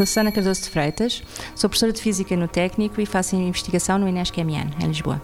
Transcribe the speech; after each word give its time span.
Sou 0.00 0.06
Susana 0.06 0.32
Cardoso 0.32 0.62
de 0.62 0.70
Freitas, 0.70 1.22
sou 1.54 1.68
professora 1.68 1.92
de 1.92 2.00
Física 2.00 2.34
no 2.34 2.48
Técnico 2.48 3.02
e 3.02 3.04
faço 3.04 3.36
investigação 3.36 3.98
no 3.98 4.08
INESC-MN, 4.08 4.82
em 4.82 4.86
Lisboa. 4.86 5.20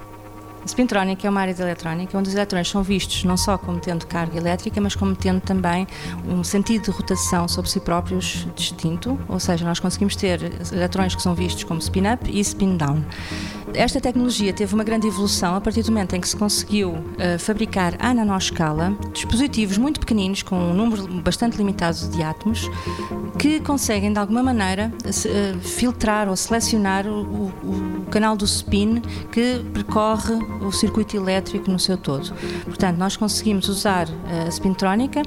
A 0.62 0.66
spintrónica 0.66 1.26
é 1.26 1.30
uma 1.30 1.40
área 1.40 1.54
de 1.54 1.62
eletrónica 1.62 2.18
onde 2.18 2.28
os 2.28 2.34
eletrões 2.34 2.68
são 2.68 2.82
vistos 2.82 3.24
não 3.24 3.38
só 3.38 3.56
como 3.56 3.80
tendo 3.80 4.06
carga 4.06 4.36
elétrica, 4.36 4.78
mas 4.78 4.94
como 4.94 5.16
tendo 5.16 5.40
também 5.40 5.86
um 6.28 6.44
sentido 6.44 6.84
de 6.84 6.90
rotação 6.90 7.48
sobre 7.48 7.70
si 7.70 7.80
próprios 7.80 8.46
distinto, 8.54 9.18
ou 9.30 9.40
seja, 9.40 9.64
nós 9.64 9.80
conseguimos 9.80 10.14
ter 10.14 10.40
eletrões 10.70 11.14
que 11.14 11.22
são 11.22 11.34
vistos 11.34 11.64
como 11.64 11.80
spin-up 11.80 12.30
e 12.30 12.38
spin-down. 12.40 13.02
Esta 13.74 14.00
tecnologia 14.00 14.52
teve 14.52 14.74
uma 14.74 14.84
grande 14.84 15.06
evolução 15.06 15.54
a 15.54 15.60
partir 15.60 15.82
do 15.82 15.92
momento 15.92 16.14
em 16.14 16.20
que 16.20 16.28
se 16.28 16.36
conseguiu 16.36 16.92
uh, 16.92 17.38
fabricar 17.38 17.94
à 17.98 18.14
nanoscala 18.14 18.96
dispositivos 19.12 19.76
muito 19.76 20.00
pequeninos, 20.00 20.42
com 20.42 20.56
um 20.56 20.74
número 20.74 21.06
bastante 21.20 21.56
limitado 21.56 21.96
de 22.08 22.22
átomos, 22.22 22.70
que 23.38 23.60
conseguem 23.60 24.12
de 24.12 24.18
alguma 24.18 24.42
maneira 24.42 24.92
uh, 25.04 25.60
filtrar 25.60 26.28
ou 26.28 26.36
selecionar 26.36 27.06
o, 27.06 27.22
o, 27.22 27.52
o 28.02 28.06
canal 28.10 28.36
do 28.36 28.44
spin 28.44 29.02
que 29.32 29.64
percorre 29.74 30.34
o 30.62 30.70
circuito 30.72 31.16
elétrico 31.16 31.70
no 31.70 31.78
seu 31.78 31.96
todo. 31.96 32.34
Portanto, 32.64 32.96
nós 32.96 33.16
conseguimos 33.16 33.68
usar 33.68 34.06
a 34.46 34.48
spintrónica 34.48 35.22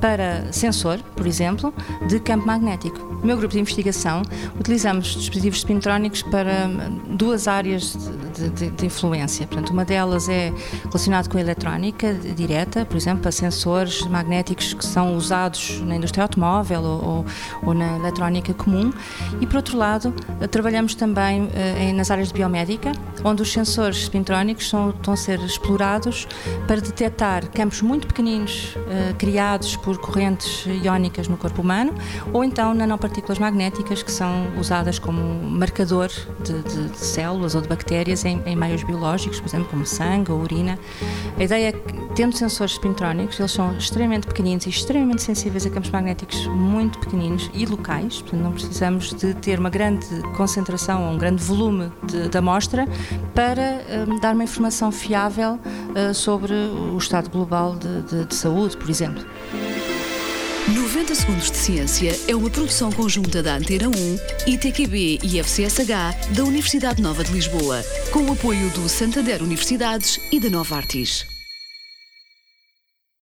para 0.00 0.52
sensor, 0.52 0.98
por 1.14 1.26
exemplo, 1.26 1.72
de 2.08 2.18
campo 2.18 2.46
magnético. 2.46 2.98
No 2.98 3.26
meu 3.26 3.36
grupo 3.36 3.52
de 3.52 3.60
investigação, 3.60 4.22
utilizamos 4.58 5.14
dispositivos 5.14 5.60
spintrónicos 5.60 6.22
para 6.22 6.68
duas 7.10 7.46
áreas 7.46 7.81
de, 7.86 8.50
de, 8.50 8.70
de 8.70 8.86
influência. 8.86 9.46
Portanto, 9.46 9.70
uma 9.70 9.84
delas 9.84 10.28
é 10.28 10.52
relacionada 10.84 11.28
com 11.28 11.38
a 11.38 11.40
eletrónica 11.40 12.14
direta, 12.14 12.84
por 12.84 12.96
exemplo, 12.96 13.22
para 13.22 13.32
sensores 13.32 14.02
magnéticos 14.02 14.74
que 14.74 14.84
são 14.84 15.16
usados 15.16 15.80
na 15.80 15.96
indústria 15.96 16.24
automóvel 16.24 16.82
ou, 16.82 17.04
ou, 17.04 17.26
ou 17.66 17.74
na 17.74 17.96
eletrónica 17.96 18.54
comum. 18.54 18.92
E, 19.40 19.46
por 19.46 19.56
outro 19.56 19.76
lado, 19.76 20.14
trabalhamos 20.50 20.94
também 20.94 21.48
eh, 21.54 21.92
nas 21.92 22.10
áreas 22.10 22.28
de 22.28 22.34
biomédica, 22.34 22.92
onde 23.24 23.42
os 23.42 23.52
sensores 23.52 24.04
spintrónicos 24.04 24.68
são, 24.68 24.90
estão 24.90 25.14
a 25.14 25.16
ser 25.16 25.40
explorados 25.40 26.26
para 26.66 26.80
detectar 26.80 27.48
campos 27.50 27.82
muito 27.82 28.06
pequeninos 28.06 28.76
uh, 28.76 29.14
criados 29.16 29.76
por 29.76 29.98
correntes 29.98 30.66
iónicas 30.82 31.28
no 31.28 31.36
corpo 31.36 31.62
humano 31.62 31.94
ou 32.32 32.44
então 32.44 32.74
nanopartículas 32.74 33.38
magnéticas 33.38 34.02
que 34.02 34.10
são 34.10 34.48
usadas 34.58 34.98
como 34.98 35.20
marcador 35.50 36.08
de, 36.42 36.62
de, 36.62 36.88
de 36.88 36.98
células 36.98 37.54
ou 37.54 37.60
de 37.60 37.68
bactérias 37.74 38.24
em, 38.24 38.40
em, 38.46 38.56
meios 38.56 38.82
biológicos, 38.82 39.40
por 39.40 39.48
exemplo, 39.48 39.68
como 39.70 39.86
sangue 39.86 40.32
ou 40.32 40.40
urina. 40.40 40.78
A 41.38 41.44
ideia 41.44 41.68
é 41.68 41.72
que, 41.72 42.14
tendo 42.14 42.36
sensores 42.36 42.74
spintrónicos, 42.74 43.38
eles 43.38 43.52
são 43.52 43.76
extremamente 43.76 44.26
pequeninos 44.26 44.66
e 44.66 44.70
extremamente 44.70 45.22
sensíveis 45.22 45.64
a 45.66 45.70
campos 45.70 45.90
magnéticos 45.90 46.46
muito 46.46 46.98
pequeninos 46.98 47.50
e 47.54 47.64
locais, 47.64 48.20
portanto 48.20 48.42
não 48.42 48.52
precisamos 48.52 49.14
de 49.14 49.34
ter 49.34 49.58
uma 49.58 49.70
grande 49.70 50.06
concentração 50.36 51.06
ou 51.06 51.14
um 51.14 51.18
grande 51.18 51.42
volume 51.42 51.90
de, 52.04 52.36
amostra 52.36 52.88
para 53.34 53.82
um, 54.08 54.18
dar 54.18 54.34
uma 54.34 54.44
informação 54.44 54.72
informação 54.82 54.90
fiável 54.90 55.58
uh, 55.94 56.14
sobre 56.14 56.52
o 56.52 56.96
estado 56.96 57.28
global 57.30 57.76
de, 57.76 58.02
de, 58.02 58.24
de 58.26 58.34
saúde, 58.34 58.76
por 58.76 58.88
exemplo. 58.88 59.24
90 60.68 61.14
Segundos 61.16 61.50
de 61.50 61.56
Ciência 61.56 62.18
é 62.28 62.36
uma 62.36 62.48
produção 62.48 62.92
conjunta 62.92 63.42
da 63.42 63.56
Antena 63.56 63.88
1, 63.88 63.92
ITQB 64.46 65.18
e 65.22 65.40
FCSH 65.40 66.34
da 66.36 66.44
Universidade 66.44 67.02
Nova 67.02 67.24
de 67.24 67.32
Lisboa, 67.32 67.84
com 68.12 68.20
o 68.20 68.32
apoio 68.32 68.70
do 68.70 68.88
Santander 68.88 69.42
Universidades 69.42 70.20
e 70.30 70.38
da 70.38 70.48
Nova 70.48 70.76
Artis. 70.76 71.31